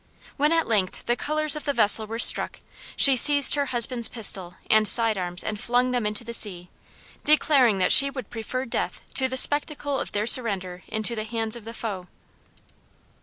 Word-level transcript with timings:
When 0.35 0.51
at 0.51 0.67
length 0.67 1.05
the 1.05 1.15
colors 1.15 1.55
of 1.55 1.65
the 1.65 1.73
vessel 1.75 2.07
were 2.07 2.17
struck, 2.17 2.61
she 2.97 3.15
seized 3.15 3.53
her 3.53 3.67
husband's 3.67 4.07
pistol 4.07 4.55
and 4.67 4.87
side 4.87 5.15
arms 5.15 5.43
and 5.43 5.59
flung 5.59 5.91
them 5.91 6.07
into 6.07 6.23
the 6.23 6.33
sea, 6.33 6.69
declaring 7.23 7.77
that 7.77 7.91
she 7.93 8.09
would 8.09 8.31
prefer 8.31 8.65
death 8.65 9.01
to 9.13 9.27
the 9.27 9.37
spectacle 9.37 9.99
of 9.99 10.11
their 10.11 10.25
surrender 10.25 10.81
into 10.87 11.15
the 11.15 11.23
hands 11.25 11.55
of 11.55 11.65
the 11.65 11.73
foe. 11.75 12.07